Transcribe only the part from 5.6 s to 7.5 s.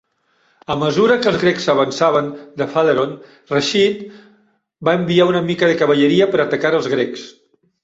de cavalleria per atacar els grecs.